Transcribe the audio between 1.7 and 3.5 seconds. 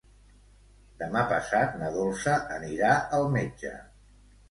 na Dolça anirà al